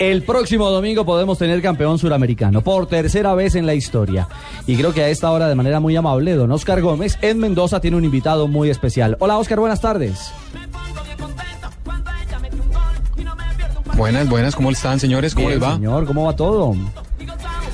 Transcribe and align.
El 0.00 0.22
próximo 0.22 0.70
domingo 0.70 1.04
podemos 1.04 1.36
tener 1.36 1.60
campeón 1.60 1.98
suramericano 1.98 2.62
por 2.62 2.86
tercera 2.86 3.34
vez 3.34 3.54
en 3.54 3.66
la 3.66 3.74
historia. 3.74 4.26
Y 4.66 4.74
creo 4.74 4.94
que 4.94 5.02
a 5.02 5.10
esta 5.10 5.30
hora, 5.30 5.46
de 5.46 5.54
manera 5.54 5.78
muy 5.78 5.94
amable, 5.94 6.32
don 6.36 6.50
Oscar 6.52 6.80
Gómez 6.80 7.18
en 7.20 7.38
Mendoza 7.38 7.82
tiene 7.82 7.98
un 7.98 8.04
invitado 8.06 8.48
muy 8.48 8.70
especial. 8.70 9.18
Hola 9.20 9.36
Oscar, 9.36 9.60
buenas 9.60 9.82
tardes. 9.82 10.32
Buenas, 13.94 14.26
buenas, 14.26 14.56
¿cómo 14.56 14.70
están 14.70 14.98
señores? 14.98 15.34
¿Cómo 15.34 15.48
Bien, 15.48 15.60
les 15.60 15.68
va? 15.68 15.74
Señor, 15.74 16.06
¿cómo 16.06 16.24
va 16.24 16.34
todo? 16.34 16.74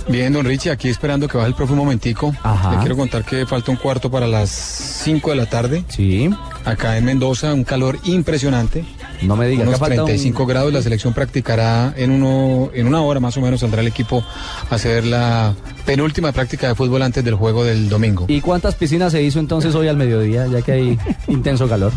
Bien, 0.08 0.32
don 0.32 0.44
Richie, 0.44 0.72
aquí 0.72 0.88
esperando 0.88 1.28
que 1.28 1.36
baje 1.36 1.50
el 1.50 1.54
profe 1.54 1.74
un 1.74 1.78
momentico. 1.78 2.34
Ajá. 2.42 2.72
Le 2.72 2.78
quiero 2.78 2.96
contar 2.96 3.24
que 3.24 3.46
falta 3.46 3.70
un 3.70 3.76
cuarto 3.76 4.10
para 4.10 4.26
las 4.26 4.50
5 4.50 5.30
de 5.30 5.36
la 5.36 5.46
tarde. 5.46 5.84
Sí, 5.86 6.28
Acá 6.64 6.98
en 6.98 7.04
Mendoza, 7.04 7.54
un 7.54 7.62
calor 7.62 8.00
impresionante. 8.02 8.84
No 9.22 9.36
me 9.36 9.46
diga 9.46 9.62
que 9.62 9.68
Unos 9.68 9.80
falta 9.80 10.02
un- 10.02 10.06
35 10.06 10.46
grados. 10.46 10.72
La 10.72 10.82
selección 10.82 11.12
practicará 11.14 11.92
en, 11.96 12.10
uno, 12.10 12.70
en 12.74 12.86
una 12.86 13.00
hora 13.02 13.20
más 13.20 13.36
o 13.36 13.40
menos. 13.40 13.60
Saldrá 13.60 13.80
el 13.80 13.86
equipo 13.88 14.24
a 14.70 14.74
hacer 14.74 15.04
la 15.04 15.54
penúltima 15.84 16.32
práctica 16.32 16.68
de 16.68 16.74
fútbol 16.74 17.02
antes 17.02 17.24
del 17.24 17.34
juego 17.34 17.64
del 17.64 17.88
domingo. 17.88 18.26
¿Y 18.28 18.40
cuántas 18.40 18.74
piscinas 18.74 19.12
se 19.12 19.22
hizo 19.22 19.38
entonces 19.38 19.74
hoy 19.74 19.88
al 19.88 19.96
mediodía, 19.96 20.46
ya 20.46 20.62
que 20.62 20.72
hay 20.72 20.98
intenso 21.28 21.68
calor? 21.68 21.92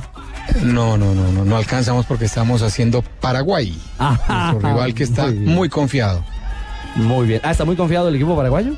No, 0.63 0.97
no, 0.97 1.13
no, 1.13 1.31
no, 1.31 1.45
no 1.45 1.57
alcanzamos 1.57 2.05
porque 2.05 2.25
estamos 2.25 2.61
haciendo 2.61 3.01
Paraguay. 3.21 3.77
Ajá. 3.97 4.51
Nuestro 4.53 4.69
rival 4.73 4.93
que 4.93 5.03
está 5.03 5.25
Muy 5.27 5.35
muy 5.35 5.69
confiado. 5.69 6.23
Muy 6.95 7.27
bien. 7.27 7.41
Ah, 7.43 7.51
¿está 7.51 7.65
muy 7.65 7.75
confiado 7.75 8.07
el 8.09 8.15
equipo 8.15 8.35
paraguayo? 8.35 8.73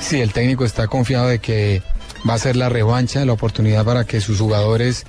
Sí, 0.00 0.20
el 0.20 0.32
técnico 0.32 0.64
está 0.64 0.86
confiado 0.86 1.26
de 1.28 1.38
que 1.40 1.82
va 2.28 2.34
a 2.34 2.38
ser 2.38 2.56
la 2.56 2.68
revancha, 2.68 3.24
la 3.24 3.32
oportunidad 3.32 3.84
para 3.84 4.04
que 4.04 4.20
sus 4.20 4.38
jugadores 4.40 5.04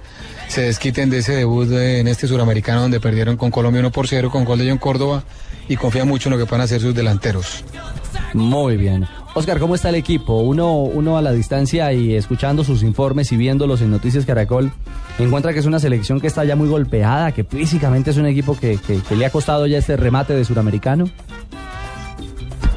se 0.47 0.61
desquiten 0.61 1.09
de 1.09 1.19
ese 1.19 1.33
debut 1.33 1.67
de- 1.67 1.99
en 1.99 2.07
este 2.07 2.27
suramericano 2.27 2.81
donde 2.81 2.99
perdieron 2.99 3.37
con 3.37 3.51
Colombia 3.51 3.79
1 3.81 3.91
por 3.91 4.07
0 4.07 4.29
con 4.31 4.45
gol 4.45 4.59
de 4.59 4.69
John 4.69 4.77
Córdoba 4.77 5.23
y 5.67 5.75
confía 5.75 6.05
mucho 6.05 6.29
en 6.29 6.37
lo 6.37 6.45
que 6.45 6.49
van 6.49 6.61
a 6.61 6.65
hacer 6.65 6.81
sus 6.81 6.93
delanteros. 6.95 7.63
Muy 8.33 8.77
bien. 8.77 9.07
Oscar, 9.33 9.59
¿cómo 9.59 9.75
está 9.75 9.89
el 9.89 9.95
equipo? 9.95 10.39
Uno, 10.39 10.73
uno 10.83 11.17
a 11.17 11.21
la 11.21 11.31
distancia 11.33 11.91
y 11.91 12.15
escuchando 12.15 12.63
sus 12.63 12.83
informes 12.83 13.31
y 13.33 13.37
viéndolos 13.37 13.81
en 13.81 13.91
Noticias 13.91 14.25
Caracol, 14.25 14.71
encuentra 15.19 15.51
que 15.53 15.59
es 15.59 15.65
una 15.65 15.79
selección 15.79 16.21
que 16.21 16.27
está 16.27 16.45
ya 16.45 16.55
muy 16.55 16.69
golpeada, 16.69 17.33
que 17.33 17.43
físicamente 17.43 18.11
es 18.11 18.17
un 18.17 18.25
equipo 18.27 18.57
que, 18.57 18.77
que- 18.77 18.99
que 19.01 19.15
le 19.15 19.25
ha 19.25 19.29
costado 19.29 19.67
ya 19.67 19.77
este 19.77 19.97
remate 19.97 20.33
de 20.33 20.45
suramericano. 20.45 21.09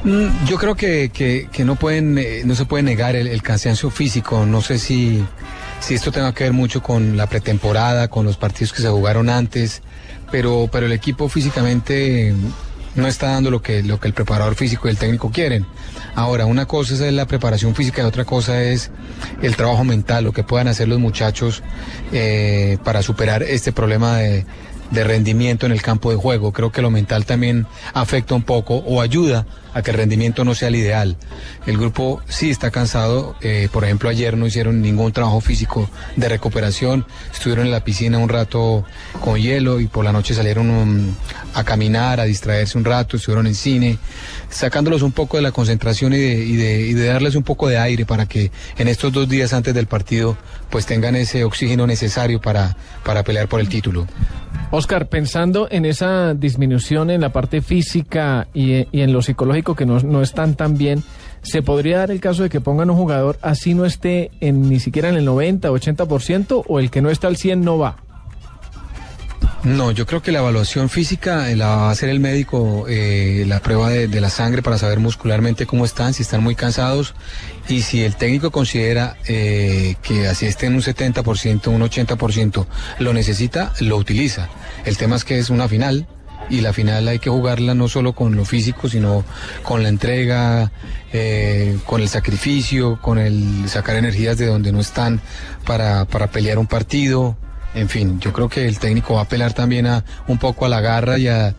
Mm, 0.03 0.27
Yo 0.47 0.57
creo 0.57 0.75
que, 0.75 1.09
que- 1.13 1.47
que 1.51 1.65
no 1.65 1.75
pueden, 1.75 2.17
eh, 2.17 2.41
no 2.45 2.55
se 2.55 2.65
puede 2.65 2.83
negar 2.83 3.15
el, 3.15 3.27
el 3.27 3.41
cansancio 3.41 3.89
físico. 3.89 4.45
No 4.45 4.61
sé 4.61 4.79
si, 4.79 5.23
si 5.79 5.95
esto 5.95 6.11
tenga 6.11 6.33
que 6.33 6.43
ver 6.45 6.53
mucho 6.53 6.81
con 6.81 7.17
la 7.17 7.27
pretemporada, 7.27 8.07
con 8.07 8.25
los 8.25 8.37
partidos 8.37 8.73
que 8.73 8.81
se 8.81 8.89
jugaron 8.89 9.29
antes, 9.29 9.81
pero, 10.31 10.69
pero 10.71 10.85
el 10.85 10.91
equipo 10.91 11.29
físicamente 11.29 12.33
no 12.95 13.07
está 13.07 13.31
dando 13.31 13.51
lo 13.51 13.61
que, 13.61 13.83
lo 13.83 13.99
que 13.99 14.07
el 14.07 14.13
preparador 14.13 14.55
físico 14.55 14.87
y 14.87 14.91
el 14.91 14.97
técnico 14.97 15.31
quieren. 15.31 15.65
Ahora, 16.15 16.45
una 16.45 16.65
cosa 16.65 16.93
es 16.93 17.13
la 17.13 17.25
preparación 17.27 17.75
física 17.75 18.01
y 18.01 18.05
otra 18.05 18.25
cosa 18.25 18.61
es 18.61 18.91
el 19.41 19.55
trabajo 19.55 19.83
mental, 19.83 20.23
lo 20.25 20.33
que 20.33 20.43
puedan 20.43 20.67
hacer 20.67 20.87
los 20.87 20.99
muchachos 20.99 21.63
eh, 22.11 22.77
para 22.83 23.01
superar 23.01 23.43
este 23.43 23.71
problema 23.71 24.17
de, 24.17 24.45
de 24.91 25.03
rendimiento 25.03 25.65
en 25.65 25.71
el 25.71 25.81
campo 25.81 26.09
de 26.11 26.17
juego. 26.17 26.51
Creo 26.51 26.71
que 26.71 26.81
lo 26.81 26.89
mental 26.89 27.25
también 27.25 27.67
afecta 27.93 28.33
un 28.35 28.43
poco 28.43 28.75
o 28.77 29.01
ayuda 29.01 29.45
a 29.71 29.83
que 29.83 29.91
el 29.91 29.97
rendimiento 29.97 30.43
no 30.43 30.55
sea 30.55 30.69
el 30.69 30.75
ideal. 30.77 31.15
El 31.67 31.77
grupo 31.77 32.21
sí 32.27 32.49
está 32.49 32.71
cansado. 32.71 33.35
eh, 33.41 33.69
por 33.71 33.83
ejemplo, 33.85 34.09
ayer 34.09 34.35
no 34.35 34.47
hicieron 34.47 34.81
ningún 34.81 35.11
trabajo 35.11 35.41
físico 35.41 35.87
de 36.15 36.27
recuperación. 36.27 37.05
Estuvieron 37.31 37.65
en 37.67 37.71
la 37.71 37.83
piscina 37.83 38.17
un 38.17 38.29
rato 38.29 38.83
con 39.21 39.39
hielo 39.39 39.79
y 39.79 39.85
por 39.87 40.03
la 40.03 40.11
noche 40.11 40.33
salieron 40.33 40.69
um, 40.71 41.13
a 41.53 41.63
caminar, 41.63 42.19
a 42.19 42.23
distraerse 42.23 42.77
un 42.79 42.83
rato. 42.85 43.17
Estuvieron 43.17 43.45
en 43.45 43.53
cine, 43.53 43.99
sacándolos 44.49 45.03
un 45.03 45.11
poco 45.11 45.37
de 45.37 45.43
la 45.43 45.51
concentración 45.51 46.13
y 46.13 46.17
de, 46.17 46.33
y 46.45 46.55
de- 46.55 46.81
y 46.87 46.93
de 46.93 47.05
darles 47.05 47.35
un 47.35 47.43
poco 47.43 47.67
de 47.67 47.77
aire 47.77 48.05
para 48.05 48.25
que 48.25 48.51
en 48.77 48.87
estos 48.87 49.13
dos 49.13 49.29
días 49.29 49.53
antes 49.53 49.73
del 49.75 49.85
partido 49.85 50.35
pues 50.71 50.85
tengan 50.87 51.15
ese 51.15 51.43
oxígeno 51.43 51.85
necesario 51.85 52.41
para, 52.41 52.75
para 53.03 53.23
pelear 53.23 53.47
por 53.47 53.59
el 53.59 53.69
título. 53.69 54.07
Oscar, 54.71 55.07
pensando 55.07 55.67
en 55.71 55.85
esa 55.85 56.35
disminución 56.35 57.09
en 57.09 57.21
la 57.21 57.29
parte 57.29 57.61
física 57.61 58.47
y, 58.53 58.85
en 58.91 59.13
lo 59.13 59.23
psicológico 59.23 59.75
que 59.75 59.87
no, 59.87 59.99
no 60.01 60.21
están 60.21 60.55
tan 60.55 60.77
bien, 60.77 61.03
¿se 61.41 61.63
podría 61.63 61.99
dar 61.99 62.11
el 62.11 62.21
caso 62.21 62.43
de 62.43 62.49
que 62.49 62.61
pongan 62.61 62.91
un 62.91 62.95
jugador 62.95 63.39
así 63.41 63.73
no 63.73 63.85
esté 63.85 64.29
en, 64.41 64.69
ni 64.69 64.79
siquiera 64.79 65.09
en 65.09 65.15
el 65.15 65.25
90, 65.25 65.71
80% 65.71 66.65
o 66.67 66.79
el 66.79 66.91
que 66.91 67.01
no 67.01 67.09
está 67.09 67.27
al 67.27 67.37
100 67.37 67.61
no 67.61 67.79
va? 67.79 67.97
No, 69.63 69.91
yo 69.91 70.05
creo 70.05 70.21
que 70.21 70.31
la 70.31 70.39
evaluación 70.39 70.89
física 70.89 71.51
eh, 71.51 71.55
la 71.55 71.67
va 71.67 71.87
a 71.89 71.91
hacer 71.91 72.09
el 72.09 72.21
médico, 72.21 72.85
eh, 72.87 73.43
la 73.45 73.59
prueba 73.59 73.89
de, 73.89 74.07
de 74.07 74.21
la 74.21 74.29
sangre 74.29 74.61
para 74.61 74.77
saber 74.77 74.99
muscularmente 74.99 75.65
cómo 75.65 75.83
están, 75.83 76.13
si 76.13 76.21
están 76.21 76.41
muy 76.41 76.55
cansados 76.55 77.13
y 77.69 77.81
si 77.81 78.03
el 78.03 78.15
técnico 78.15 78.51
considera 78.51 79.17
eh, 79.27 79.95
que 80.01 80.27
así 80.27 80.45
estén 80.45 80.73
un 80.73 80.81
70%, 80.81 81.67
un 81.67 81.81
80%, 81.81 82.65
lo 82.99 83.13
necesita, 83.13 83.73
lo 83.79 83.97
utiliza. 83.97 84.49
El 84.85 84.97
tema 84.97 85.15
es 85.15 85.23
que 85.23 85.37
es 85.37 85.49
una 85.49 85.67
final 85.67 86.07
y 86.49 86.61
la 86.61 86.73
final 86.73 87.07
hay 87.07 87.19
que 87.19 87.29
jugarla 87.29 87.75
no 87.75 87.87
solo 87.87 88.13
con 88.13 88.35
lo 88.35 88.43
físico, 88.43 88.89
sino 88.89 89.23
con 89.61 89.83
la 89.83 89.89
entrega, 89.89 90.71
eh, 91.13 91.77
con 91.85 92.01
el 92.01 92.09
sacrificio, 92.09 92.99
con 93.01 93.19
el 93.19 93.69
sacar 93.69 93.97
energías 93.97 94.37
de 94.37 94.47
donde 94.47 94.71
no 94.71 94.79
están 94.79 95.21
para, 95.65 96.05
para 96.05 96.27
pelear 96.27 96.57
un 96.57 96.67
partido. 96.67 97.37
En 97.73 97.89
fin, 97.89 98.19
yo 98.19 98.33
creo 98.33 98.49
que 98.49 98.67
el 98.67 98.79
técnico 98.79 99.15
va 99.15 99.21
a 99.21 99.23
apelar 99.23 99.53
también 99.53 99.85
a 99.87 100.03
un 100.27 100.37
poco 100.37 100.65
a 100.65 100.69
la 100.69 100.81
garra 100.81 101.17
y 101.17 101.27
a, 101.27 101.55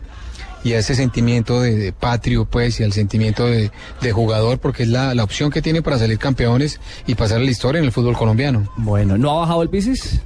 ese 0.63 0.95
sentimiento 0.95 1.61
de, 1.61 1.93
patrio, 1.93 2.45
pues, 2.45 2.79
y 2.79 2.83
al 2.83 2.93
sentimiento 2.93 3.47
de, 3.47 3.71
de 4.01 4.11
jugador, 4.11 4.59
porque 4.59 4.83
es 4.83 4.89
la, 4.89 5.11
opción 5.23 5.49
que 5.49 5.61
tiene 5.61 5.81
para 5.81 5.97
salir 5.97 6.19
campeones 6.19 6.79
y 7.07 7.15
pasar 7.15 7.41
la 7.41 7.49
historia 7.49 7.79
en 7.79 7.85
el 7.85 7.91
fútbol 7.91 8.17
colombiano. 8.17 8.69
Bueno, 8.77 9.17
¿no 9.17 9.31
ha 9.31 9.39
bajado 9.39 9.63
el 9.63 9.69
Pisis? 9.69 10.21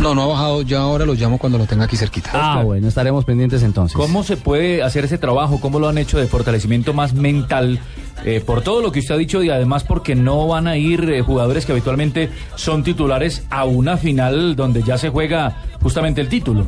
No, 0.00 0.14
no 0.14 0.22
ha 0.22 0.26
bajado, 0.26 0.62
ya 0.62 0.78
ahora 0.80 1.04
lo 1.04 1.14
llamo 1.14 1.38
cuando 1.38 1.58
lo 1.58 1.66
tenga 1.66 1.84
aquí 1.84 1.96
cerquita. 1.96 2.30
Ah, 2.32 2.62
bueno, 2.62 2.86
estaremos 2.86 3.24
pendientes 3.24 3.62
entonces. 3.64 3.96
¿Cómo 3.96 4.22
se 4.22 4.36
puede 4.36 4.82
hacer 4.82 5.04
ese 5.04 5.18
trabajo? 5.18 5.60
¿Cómo 5.60 5.80
lo 5.80 5.88
han 5.88 5.98
hecho 5.98 6.18
de 6.18 6.26
fortalecimiento 6.28 6.92
más 6.94 7.14
mental? 7.14 7.80
Eh, 8.24 8.40
por 8.44 8.62
todo 8.62 8.80
lo 8.80 8.90
que 8.92 9.00
usted 9.00 9.14
ha 9.14 9.18
dicho 9.18 9.42
y 9.42 9.50
además 9.50 9.84
porque 9.84 10.14
no 10.14 10.46
van 10.48 10.66
a 10.68 10.76
ir 10.76 11.08
eh, 11.10 11.22
jugadores 11.22 11.66
que 11.66 11.72
habitualmente 11.72 12.30
son 12.56 12.82
titulares 12.84 13.42
a 13.50 13.64
una 13.64 13.96
final 13.96 14.54
donde 14.56 14.82
ya 14.82 14.98
se 14.98 15.08
juega 15.08 15.62
justamente 15.82 16.20
el 16.20 16.28
título. 16.28 16.66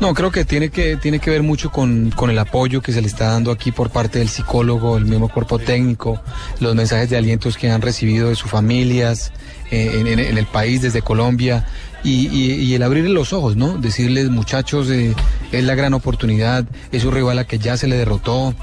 No, 0.00 0.14
creo 0.14 0.30
que 0.30 0.44
tiene 0.44 0.68
que, 0.70 0.96
tiene 0.96 1.18
que 1.18 1.30
ver 1.30 1.42
mucho 1.42 1.70
con, 1.72 2.10
con 2.14 2.30
el 2.30 2.38
apoyo 2.38 2.80
que 2.80 2.92
se 2.92 3.00
le 3.00 3.08
está 3.08 3.32
dando 3.32 3.50
aquí 3.50 3.72
por 3.72 3.90
parte 3.90 4.18
del 4.20 4.28
psicólogo, 4.28 4.96
el 4.96 5.06
mismo 5.06 5.28
cuerpo 5.28 5.58
técnico, 5.58 6.20
los 6.60 6.74
mensajes 6.74 7.10
de 7.10 7.16
alientos 7.16 7.56
que 7.56 7.70
han 7.70 7.82
recibido 7.82 8.28
de 8.28 8.36
sus 8.36 8.50
familias 8.50 9.32
eh, 9.70 9.92
en, 10.00 10.06
en- 10.06 10.20
en 10.20 10.38
el 10.38 10.46
país, 10.46 10.82
desde 10.82 11.02
Colombia, 11.02 11.66
y, 12.04 12.28
y- 12.28 12.52
y 12.62 12.74
el 12.74 12.82
abrirle 12.82 13.10
los 13.10 13.32
ojos, 13.32 13.56
¿no? 13.56 13.76
Decirles, 13.78 14.30
muchachos, 14.30 14.88
eh, 14.90 15.14
es 15.52 15.64
la 15.64 15.74
gran 15.74 15.94
oportunidad, 15.94 16.64
es 16.92 17.04
un 17.04 17.12
rival 17.14 17.38
a 17.38 17.44
que 17.44 17.58
ya 17.58 17.76
se 17.76 17.86
le 17.88 17.96
derrotó, 17.96 18.54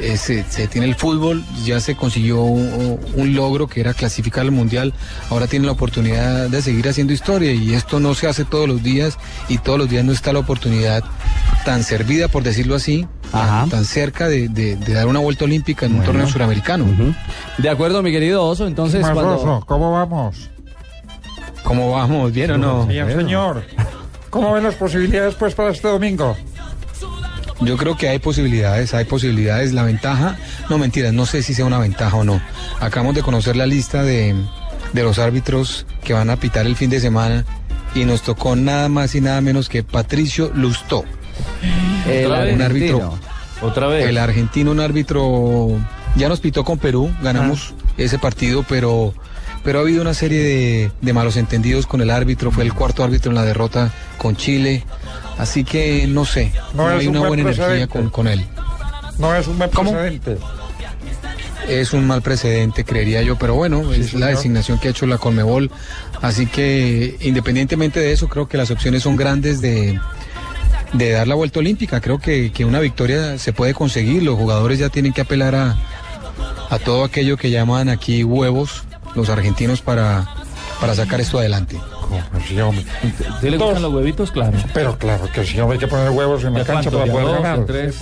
eh, 0.00 0.16
se, 0.16 0.44
se 0.48 0.66
tiene 0.68 0.86
el 0.86 0.94
fútbol, 0.94 1.44
ya 1.64 1.80
se 1.80 1.94
consiguió 1.96 2.42
un, 2.42 2.98
un 3.14 3.34
logro 3.34 3.66
que 3.68 3.80
era 3.80 3.94
clasificar 3.94 4.42
al 4.42 4.50
Mundial, 4.50 4.92
ahora 5.30 5.46
tiene 5.46 5.66
la 5.66 5.72
oportunidad 5.72 6.48
de 6.48 6.62
seguir 6.62 6.88
haciendo 6.88 7.12
historia 7.12 7.52
y 7.52 7.74
esto 7.74 8.00
no 8.00 8.14
se 8.14 8.26
hace 8.28 8.44
todos 8.44 8.68
los 8.68 8.82
días 8.82 9.18
y 9.48 9.58
todos 9.58 9.78
los 9.78 9.88
días 9.88 10.04
no 10.04 10.12
está 10.12 10.32
la 10.32 10.40
oportunidad 10.40 11.02
tan 11.64 11.82
servida, 11.82 12.28
por 12.28 12.42
decirlo 12.42 12.74
así, 12.74 13.06
Ajá. 13.32 13.66
tan, 13.70 13.84
cerca 13.84 14.28
de, 14.28 14.48
de- 14.48 14.76
de 14.76 14.92
dar 14.92 15.06
una 15.06 15.18
vuelta 15.20 15.44
olímpica 15.44 15.86
en 15.86 15.94
un 15.96 16.04
torneo 16.04 16.26
suramericano. 16.28 16.86
De 17.58 17.68
acuerdo, 17.70 18.02
mi 18.02 18.12
querido 18.12 18.44
Oso, 18.44 18.66
entonces 18.66 19.02
Más 19.02 19.12
cuando... 19.12 19.36
Oso, 19.36 19.64
¿cómo 19.66 19.92
vamos? 19.92 20.50
¿Cómo 21.64 21.90
vamos? 21.90 22.32
¿Bien 22.32 22.52
o 22.52 22.58
no? 22.58 22.86
Bien, 22.86 23.10
señor. 23.10 23.64
¿Cómo 24.30 24.52
ven 24.52 24.64
las 24.64 24.74
posibilidades 24.76 25.34
pues 25.34 25.54
para 25.54 25.70
este 25.70 25.88
domingo? 25.88 26.36
Yo 27.60 27.76
creo 27.76 27.96
que 27.96 28.08
hay 28.08 28.18
posibilidades, 28.18 28.94
hay 28.94 29.04
posibilidades. 29.04 29.72
La 29.72 29.84
ventaja 29.84 30.36
No, 30.68 30.78
mentiras, 30.78 31.12
no 31.12 31.24
sé 31.24 31.42
si 31.42 31.54
sea 31.54 31.64
una 31.64 31.78
ventaja 31.78 32.16
o 32.16 32.24
no. 32.24 32.40
Acabamos 32.80 33.14
de 33.14 33.22
conocer 33.22 33.56
la 33.56 33.66
lista 33.66 34.02
de, 34.02 34.34
de 34.92 35.02
los 35.02 35.18
árbitros 35.18 35.86
que 36.02 36.12
van 36.12 36.30
a 36.30 36.36
pitar 36.36 36.66
el 36.66 36.76
fin 36.76 36.90
de 36.90 37.00
semana 37.00 37.44
y 37.94 38.04
nos 38.04 38.22
tocó 38.22 38.56
nada 38.56 38.88
más 38.88 39.14
y 39.14 39.20
nada 39.20 39.40
menos 39.40 39.68
que 39.68 39.82
Patricio 39.82 40.50
Lustó. 40.54 41.04
El 42.08 42.26
un 42.54 42.62
árbitro. 42.62 43.18
Otra 43.62 43.86
vez. 43.86 44.06
El 44.06 44.18
argentino, 44.18 44.70
un 44.72 44.80
árbitro, 44.80 45.68
ya 46.16 46.28
nos 46.28 46.40
pitó 46.40 46.64
con 46.64 46.78
Perú, 46.78 47.10
ganamos 47.22 47.72
ese 47.96 48.18
partido, 48.18 48.64
pero, 48.68 49.14
pero 49.64 49.78
ha 49.78 49.82
habido 49.82 50.02
una 50.02 50.14
serie 50.14 50.40
de, 50.42 50.90
de 51.00 51.12
malos 51.12 51.36
entendidos 51.36 51.86
con 51.86 52.00
el 52.00 52.10
árbitro, 52.10 52.50
fue 52.50 52.62
el 52.64 52.72
cuarto 52.74 53.02
árbitro 53.02 53.30
en 53.30 53.36
la 53.36 53.44
derrota 53.44 53.90
con 54.18 54.36
Chile, 54.36 54.84
así 55.38 55.64
que 55.64 56.06
no 56.06 56.24
sé, 56.24 56.52
No 56.74 56.86
hay 56.86 57.06
un 57.06 57.16
una 57.16 57.28
buen 57.28 57.42
buena 57.42 57.56
energía 57.56 57.86
con, 57.86 58.10
con 58.10 58.28
él. 58.28 58.44
No 59.18 59.34
es 59.34 59.46
un 59.48 59.58
buen 59.58 59.70
¿Cómo? 59.70 59.92
precedente. 59.92 60.38
Es 61.68 61.94
un 61.94 62.06
mal 62.06 62.20
precedente, 62.20 62.84
creería 62.84 63.22
yo, 63.22 63.36
pero 63.36 63.54
bueno, 63.54 63.90
es 63.94 64.12
la 64.12 64.26
designación 64.26 64.78
que 64.78 64.88
ha 64.88 64.90
hecho 64.90 65.06
la 65.06 65.16
Conmebol, 65.16 65.70
así 66.20 66.46
que 66.46 67.16
independientemente 67.22 68.00
de 68.00 68.12
eso, 68.12 68.28
creo 68.28 68.46
que 68.46 68.58
las 68.58 68.70
opciones 68.70 69.02
son 69.02 69.16
grandes 69.16 69.62
de, 69.62 69.98
de 70.92 71.10
dar 71.12 71.26
la 71.26 71.34
vuelta 71.34 71.60
olímpica, 71.60 72.02
creo 72.02 72.18
que, 72.18 72.52
que 72.52 72.66
una 72.66 72.80
victoria 72.80 73.38
se 73.38 73.54
puede 73.54 73.72
conseguir, 73.72 74.22
los 74.24 74.36
jugadores 74.36 74.78
ya 74.78 74.90
tienen 74.90 75.14
que 75.14 75.22
apelar 75.22 75.54
a, 75.54 75.78
a 76.68 76.78
todo 76.78 77.02
aquello 77.02 77.38
que 77.38 77.50
llaman 77.50 77.88
aquí 77.88 78.24
huevos, 78.24 78.82
los 79.14 79.28
argentinos, 79.28 79.80
para, 79.80 80.28
para 80.80 80.94
sacar 80.94 81.20
esto 81.20 81.38
adelante. 81.38 81.80
Sí, 82.48 82.60
hombre. 82.60 82.84
¿Sí 83.40 83.50
le 83.50 83.56
gustan 83.56 83.74
Dos. 83.74 83.82
los 83.82 83.94
huevitos? 83.94 84.30
Claro. 84.30 84.56
Pero 84.72 84.96
claro 84.98 85.24
que 85.32 85.44
sí, 85.44 85.58
hombre, 85.60 85.76
hay 85.76 85.80
que 85.80 85.86
poner 85.88 86.10
huevos 86.10 86.44
en 86.44 86.54
la 86.54 86.60
¿Ya 86.60 86.64
cancha 86.66 86.90
para 86.90 87.06
¿Ya 87.06 87.12
poder 87.12 87.26
dos, 87.26 87.42
ganar. 87.42 87.64
tres? 87.66 87.98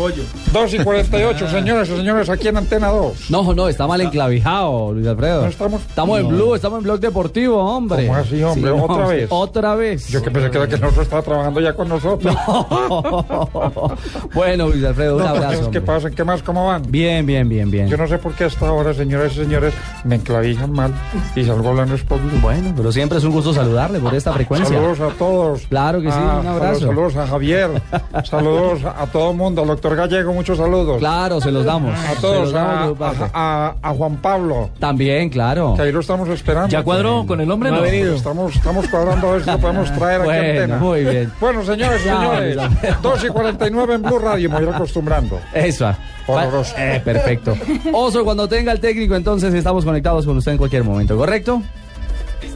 2 0.52 0.74
y 0.74 0.78
48, 0.78 1.48
señores 1.48 1.88
y 1.90 1.96
señores, 1.96 2.28
aquí 2.28 2.48
en 2.48 2.56
Antena 2.56 2.88
2. 2.88 3.30
No, 3.30 3.54
no, 3.54 3.68
está 3.68 3.86
mal 3.86 4.00
enclavijado, 4.00 4.92
Luis 4.92 5.06
Alfredo. 5.06 5.42
No 5.42 5.48
estamos- 5.48 5.82
estamos 5.82 6.20
en 6.20 6.28
Blue, 6.28 6.54
estamos 6.54 6.78
en 6.78 6.84
Blog 6.84 7.00
Deportivo, 7.00 7.56
hombre. 7.58 8.06
¿Cómo 8.06 8.18
así, 8.18 8.42
hombre? 8.42 8.70
no, 8.70 8.84
¿Otra 8.84 9.06
vez? 9.06 9.26
Otra 9.30 9.74
vez. 9.74 10.08
Yo 10.08 10.22
que 10.22 10.30
pensé 10.30 10.50
que 10.50 10.58
era 10.58 10.68
que 10.68 10.74
el 10.76 10.84
otro 10.84 11.02
estaba 11.02 11.22
trabajando 11.22 11.60
ya 11.60 11.74
con 11.74 11.88
nosotros. 11.88 12.34
bueno, 14.34 14.68
Luis 14.68 14.84
Alfredo, 14.84 15.16
un 15.16 15.22
No, 15.22 15.28
abrazo. 15.28 15.58
¿Qué 15.70 15.78
hombre. 15.78 15.80
pasa? 15.82 16.10
¿Qué 16.10 16.24
más? 16.24 16.42
¿Cómo 16.42 16.66
van? 16.66 16.82
Bien, 16.88 17.24
bien, 17.26 17.48
bien, 17.48 17.70
bien. 17.70 17.88
Yo 17.88 17.96
no 17.96 18.06
sé 18.06 18.18
por 18.18 18.32
qué 18.34 18.44
hasta 18.44 18.68
ahora, 18.68 18.94
señores 18.94 19.32
y 19.32 19.36
señores, 19.36 19.74
me 20.04 20.16
enclavijan 20.16 20.72
mal 20.72 20.92
y 21.34 21.44
salgo 21.44 21.68
hablando 21.70 21.94
es 21.94 22.02
por 22.02 22.20
Blue. 22.20 22.38
Bueno, 22.40 22.72
pero 22.76 22.92
siempre 22.92 23.18
es 23.18 23.24
un 23.24 23.32
gusto 23.32 23.52
saludarle 23.52 23.98
por 24.02 24.14
esta 24.14 24.32
frecuencia. 24.32 24.76
Saludos 24.76 25.00
a 25.00 25.08
todos. 25.18 25.62
Claro 25.68 26.00
que 26.00 26.10
sí, 26.10 26.18
Ah, 26.18 26.38
un 26.40 26.46
abrazo. 26.48 26.80
Saludos, 26.80 27.12
saludos 27.12 27.16
a 27.16 27.26
Javier. 27.30 27.70
saludos 28.24 28.80
a 28.84 29.06
todo 29.06 29.30
el 29.30 29.36
mundo. 29.36 29.62
Al 29.62 29.68
doctor 29.68 29.96
Gallego, 29.96 30.32
muchos 30.32 30.58
saludos. 30.58 30.98
Claro, 30.98 31.40
se 31.40 31.50
los 31.50 31.64
damos. 31.64 31.98
A 31.98 32.14
todos. 32.20 32.40
los 32.42 32.52
damos 32.52 32.98
A, 33.32 33.74
Juan 33.96 34.16
Pablo, 34.16 34.70
También, 34.78 35.28
claro. 35.30 35.74
que 35.76 35.82
ahí 35.82 35.92
lo 35.92 36.00
estamos 36.00 36.28
esperando. 36.28 36.68
¿Ya 36.68 36.82
cuadró 36.82 37.24
con 37.26 37.40
el 37.40 37.50
hombre? 37.50 37.70
No, 37.70 37.84
Estamos, 37.84 38.54
estamos 38.56 38.88
cuadrando 38.88 39.28
a 39.28 39.32
ver 39.32 39.44
si 39.44 39.50
lo 39.50 39.58
podemos 39.58 39.92
traer 39.94 40.20
aquí 40.22 40.30
a 40.30 40.34
Bueno, 40.34 40.50
antena. 40.50 40.76
muy 40.78 41.04
bien. 41.04 41.32
Bueno, 41.40 41.64
señores, 41.64 42.04
Ya, 42.04 42.16
señores, 42.18 42.56
ya. 42.82 42.98
2 43.02 43.24
y 43.24 43.28
49 43.28 43.94
en 43.94 44.02
Blue 44.02 44.18
Radio, 44.18 44.50
me 44.50 44.64
voy 44.64 44.74
acostumbrando. 44.74 45.38
Eso. 45.52 45.92
Horroroso. 46.26 46.74
Eh, 46.78 47.00
perfecto. 47.04 47.54
Oso, 47.92 48.24
cuando 48.24 48.48
tenga 48.48 48.72
el 48.72 48.80
técnico, 48.80 49.14
entonces 49.16 49.52
estamos 49.54 49.84
conectados 49.84 50.24
con 50.24 50.36
usted 50.36 50.52
en 50.52 50.58
cualquier 50.58 50.84
momento, 50.84 51.16
¿correcto? 51.16 51.62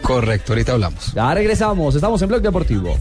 Correcto, 0.06 0.52
ahorita 0.52 0.72
hablamos. 0.72 1.12
Ya 1.14 1.34
regresamos, 1.34 1.96
estamos 1.96 2.22
en 2.22 2.28
Blog 2.28 2.40
Deportivo. 2.40 2.96